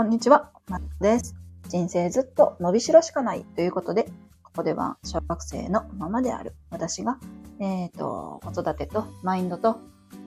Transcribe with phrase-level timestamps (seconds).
[0.00, 1.36] こんにちは、まです。
[1.68, 4.04] 人生ずっと伸びしろしかないということで、
[4.42, 7.18] ここでは小学生のままである私が、
[7.60, 9.78] えっ、ー、と、子育てとマインドと、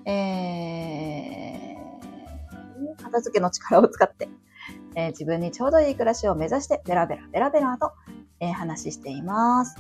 [0.06, 4.30] えー、片付けの力を使って、
[4.94, 7.94] えー、自分にちょうどいい暮らしを目指してベラベラベラベラと、
[8.42, 9.76] えー、話しています。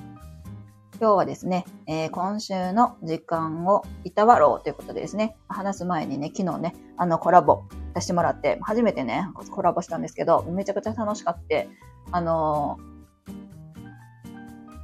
[0.99, 11.65] 今日はですね、えー、今週の時間をいたわろうということでですね、話す前にね、昨日ね、あのコラボさせてもらって、初めてね、コラボしたんですけど、めちゃくちゃ楽しかった。
[12.11, 12.77] あの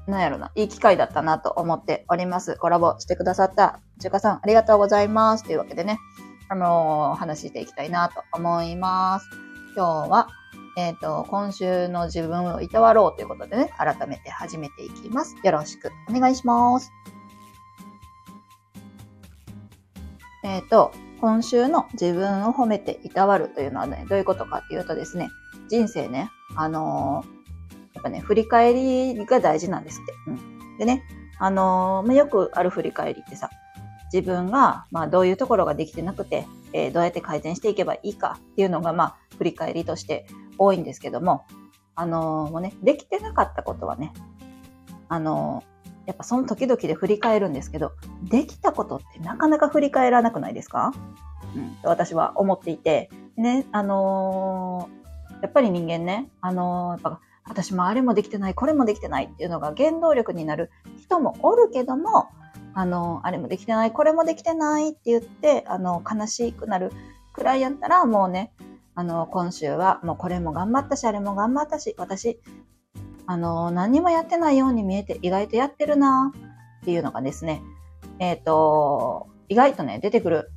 [0.07, 2.57] ー、なんやろな、いい機会だったなと思っております。
[2.57, 5.43] コラボしてくださった中華さん、ありがとうございます。
[5.43, 5.99] というわけでね、
[6.49, 9.29] あのー、話していきたいなと思います。
[9.75, 10.27] 今日は、
[10.77, 15.35] えっ、ー、と、今週の自分をいたわろうということでね、改めて始めていきます。
[15.43, 16.91] よろしくお願いします。
[20.43, 25.29] えっ、ー、と、今週の自分を褒めていたわるというのはね、どういうことかっていうとですね、
[25.67, 30.13] 人生ね、あのー、やっぱね、振り返りが大事なんですって。
[30.27, 30.77] うん。
[30.77, 31.03] でね、
[31.39, 33.49] あのー、よくある振り返りってさ、
[34.11, 40.25] 自分が、まあ、どういうところができてなくて、えー、どうやって改善していけばいいかっていうのが、まあ、振り返りとして
[40.57, 41.45] 多いんですけども、
[41.95, 44.13] あの、もうね、できてなかったことはね、
[45.09, 45.63] あの、
[46.09, 47.91] やっぱその時々で振り返るんですけど、
[48.23, 50.91] できたことってなかなか振り返らなくないですか？
[51.55, 62.29] うん、私は思っていて、ね、あのー、やっぱり人間ね、あのやっぱ私もあれもできてない、これもできてないっていうのが原動力になる人もおるけども、
[62.73, 66.91] あの、あれもできてない、これもできてないって言って、あの、悲しくなる
[67.33, 68.51] くらいやったら、もうね、
[68.95, 72.39] あの、今週はもうこれも頑張ったし、あれも頑張ったし、私、
[73.29, 76.33] あの、何もやってないように見えて意外とやってるな
[76.81, 77.61] っていうのがですね、
[78.17, 80.51] えっ、ー、と、意外とね、出てくる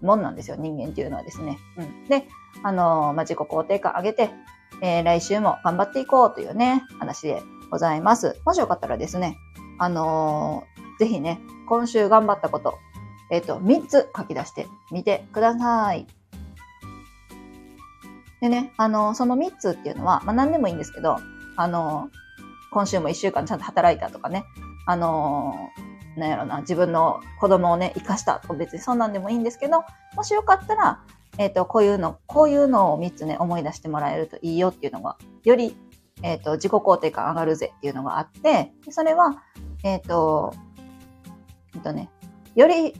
[0.00, 1.58] もんなんですよ、人間っていうのはですね。
[1.76, 2.08] うん。
[2.08, 2.26] で、
[2.62, 4.30] あの、まあ、自己肯定感上げて、
[4.80, 8.40] えー、来週も頑張っていこうというね、話でございます。
[8.46, 9.36] もしよかったらですね、
[9.78, 12.78] あのー、ぜひね、今週頑張ったこと、
[13.30, 16.06] えっ、ー、と、3つ書き出してみてください。
[18.40, 21.18] でね、あの、その3つっていうのは、まあ何でもいいんですけど、
[21.56, 22.10] あの、
[22.74, 24.44] 今週も1週間ちゃんと働いたとかね、
[24.84, 25.70] あの、
[26.16, 29.84] なんやろな、自分の子供をね、生かしたとか別にそんなんでもいいんですけど、
[30.16, 31.04] もしよかったら、
[31.38, 35.76] えっ、ー、と、こういうの、こういうのを3つね、思い出してもらえるといいよっていうのが、より、
[36.22, 39.42] えっ、ー、と、自己肯定感上がるぜっていうのがあって、それは、
[39.84, 40.52] えっ、と、
[41.76, 42.10] えっとね、
[42.56, 42.94] より、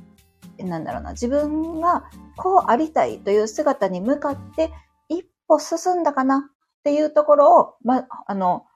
[0.59, 2.05] なんだろうな、自分が
[2.37, 4.71] こうありたいという姿に向かって
[5.09, 6.41] 一歩進んだかなっ
[6.85, 8.67] ていうところを、ま、あの、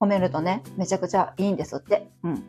[0.00, 2.08] 褒めるとね、めちゃくちゃいいんですって。
[2.22, 2.42] うん。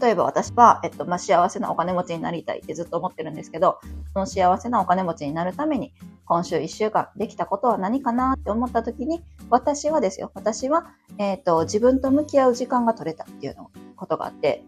[0.00, 3.80] 例えば私は、えっと、まあ、幸せなお金持ちになりたいってずっと思ってるんですけど、
[4.12, 5.92] その幸せなお金持ちになるために、
[6.24, 14.64] 今週1週間できたことは何かなって思った時に、私はですよ、私は、えっ、と、自分と向き合う時間が取れたっていうのことがあって、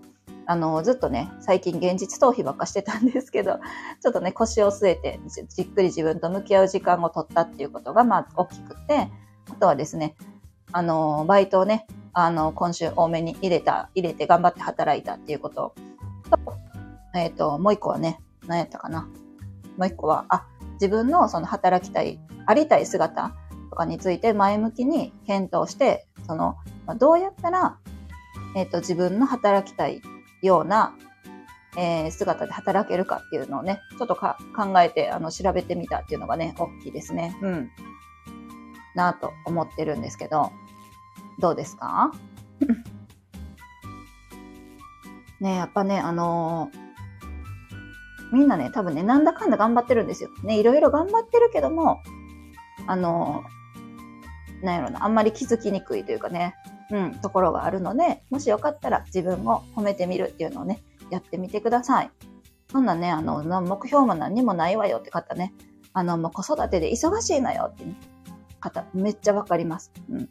[0.47, 3.61] あの、ずっとね、最近現実逃避ばっかしてたんですけど、
[4.03, 9.09] ちょっとね、腰を据えてじ、じっくり自分と向き合う時間を取ったっていうことが、まあ、大きくて、
[9.51, 10.17] あとはですね、
[10.73, 15.75] あの、バイトをね、あの、今週多めに入れた、入れて頑張って働いたっていうこと
[16.31, 16.39] と、
[17.15, 19.09] えっ、ー、と、もう一個はね、何やったかな。
[19.77, 23.35] もう一個は、あ、自分のその働きたい、ありたい姿
[23.71, 26.57] とかについて前向きに検討して、その、
[26.87, 27.79] まあ、どうやったら、
[28.57, 30.03] えっ、ー、と、自分の働きたい
[30.43, 30.95] ような、
[31.77, 37.35] えー、姿で働けるかっていうのをね、ちょっとか考えて、あの、調べてみたっていうのがね、大きいですね。
[37.41, 37.71] うん。
[38.95, 40.53] なぁと思ってるんですけど、
[41.39, 42.13] どうですか？
[45.41, 50.31] ねやっぱね、あのー、みんなね、多分ね、なんだかんだ頑張ってるんですよ。
[50.45, 52.01] ね、いろいろ頑張ってるけども、
[52.87, 56.55] あのー、なんやろな、あんまり気づきにくいというかね、
[56.91, 62.11] うん、ところがあるので、もしよかったら自分を褒めてみるっていうのをね、やってみてください。
[62.71, 65.53] そんなね、あの、目標も何にもないわよって方ね、
[65.93, 67.95] あの、もう子育てで忙しいのよってね、
[68.63, 69.93] 方、めっちゃわかります。
[70.11, 70.29] うん。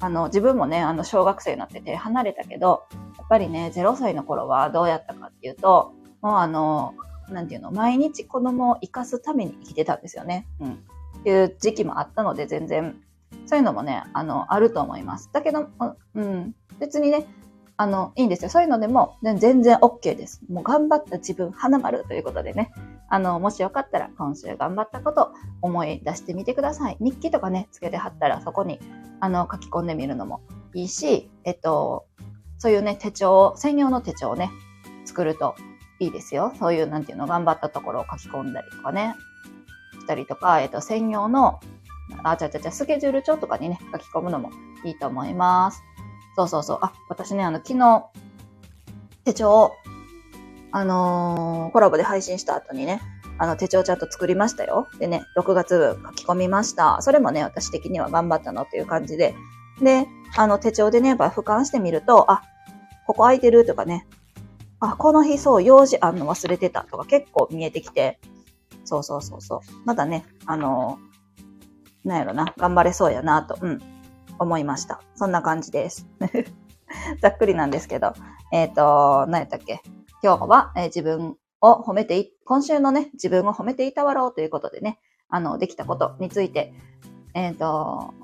[0.00, 2.84] あの、自分もね、あの、小学生になってて離れたけど、
[3.16, 6.94] やっぱりね、0歳の頃はどうやったかっていうと、もうあの、
[7.30, 10.46] なんていうの、毎日子供を生かすために生きてたんですよね。
[10.60, 10.72] うん。
[11.20, 13.00] っていう時期もあったので、全然
[13.46, 15.30] そういうのもね、あの、あると思います。
[15.32, 15.68] だけど、
[16.14, 17.26] うん、別にね、
[17.82, 18.48] あの、いいんですよ。
[18.48, 20.40] そういうのでも、全然 OK です。
[20.48, 22.70] もう頑張った自分、花丸ということでね、
[23.08, 25.32] あの、もしよかったら今週頑張ったこと
[25.62, 26.96] 思い出してみてください。
[27.00, 28.78] 日記とかね、つけて貼ったらそこに、
[29.18, 30.42] あの、書き込んでみるのも
[30.74, 32.06] いいし、えっと、
[32.58, 34.52] そういうね、手帳、専用の手帳をね、
[35.04, 35.56] 作ると
[35.98, 36.52] いいですよ。
[36.60, 39.16] そういう、なんていうの、頑張ったところを書き込んだりとかね、
[39.98, 41.58] したりとか、えっ、と、専用の、
[42.22, 44.52] あ、ちゃちゃちゃ、スケジュール帳とかにね、書き込むのも
[44.84, 45.82] いいと思います。
[46.36, 46.78] そうそうそう。
[46.82, 48.06] あ、私ね、あの、昨日、
[49.24, 49.72] 手帳を
[50.72, 53.00] あのー、コラボで配信した後にね、
[53.38, 54.88] あの、手帳ちゃんと作りましたよ。
[54.98, 57.00] でね、6月書き込みました。
[57.02, 59.34] それもね、私的には頑張ったのっていう感じで。
[59.82, 60.06] で、
[60.36, 62.42] あの、手帳でね、やっぱ俯瞰してみると、あ、
[63.06, 64.06] ここ空いてるとかね、
[64.80, 68.18] あ、この日そう、用事あんの忘れてたとか結構見えてきて、
[68.84, 69.60] そうそうそうそう。
[69.84, 73.78] まだね、あのー、なんやろな、頑張れそうやなと、うん、
[74.38, 75.00] 思いました。
[75.14, 76.06] そんな感じです。
[77.20, 78.12] ざっくりなんですけど、
[78.52, 79.82] えっ、ー、と、何やったっけ？
[80.22, 84.98] 今日は、えー、自分を褒めてい、今週のね、自分を褒めていたわろうということでね、
[85.28, 86.74] あの、できたことについて、
[87.34, 88.14] えっ、ー、と、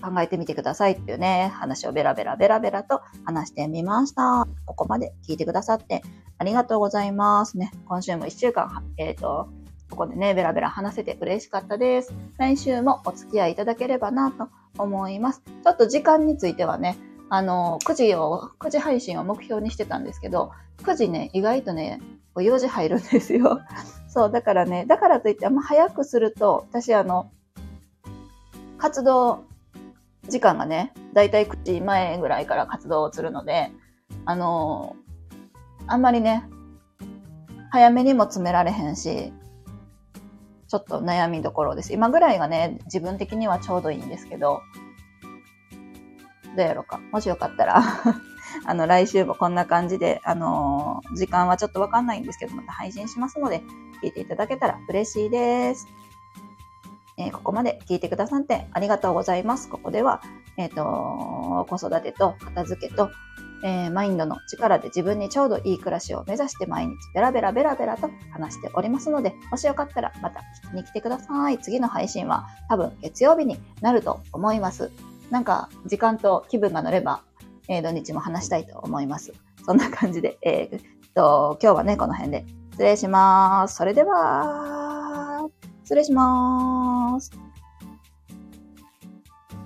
[0.00, 4.46] 考えてみてくださいっていうね、話をベラベラベラベラと話してみました。
[4.64, 6.02] ここまで聞いてくださって
[6.38, 7.72] ありがとうございますね。
[7.86, 9.48] 今週も一週間、えっ、ー、と、
[9.90, 12.14] ここでね、ベラベラ話せて嬉しかったです。
[12.36, 15.42] 来週もお付き合いいただければなと思います。
[15.44, 16.96] ちょっと時間についてはね、
[17.30, 20.52] あの、9時を、9時配信を目標にしてたんですけど、
[20.82, 22.00] 9時ね、意外とね、
[22.36, 23.60] 4時入るんですよ。
[24.08, 27.30] そう、だからね、だからといってあんま早くすると、私あの、
[28.78, 29.44] 活動
[30.28, 33.72] 時間がね、だいたい9時前ぐらいから活動をするので、
[34.24, 34.96] あの
[35.86, 36.44] あんまりね、
[37.70, 39.32] 早めにも詰められへんし、
[40.68, 41.92] ちょっと悩みどころです。
[41.92, 44.62] 今ぐらいがね、自分的にはちょうどいいんですけど、
[46.56, 47.00] どうやろうか。
[47.10, 47.82] もしよかったら
[48.66, 53.62] あの、来週もこんな感じで、あのー、時間はちょっとわかんないんですけど、また配信しますので、
[54.02, 55.86] 聞いていただけたら嬉しいです。
[57.16, 59.68] えー、ここまで聞いてくださってありがとうございます。
[59.68, 60.22] ここでは、
[60.56, 63.10] えっ、ー、と、子育てと片付けと、
[63.62, 71.58] えー、マインドの力で自分にちょうどいい暮らしを目指して毎日ベラベラベラベラと話しておりますので、もしよかったらまた聞きに来てください。
[71.58, 74.90] 次の配信は多分月曜日になると思います。
[75.30, 77.22] なんか時間と気分が乗れば、
[77.68, 79.32] えー、土日も話したいと思います。
[79.64, 80.80] そんな感じで、 えー、
[81.14, 83.76] と今日はね、この辺で失礼します。
[83.76, 85.48] それでは、
[85.84, 87.47] 失礼します。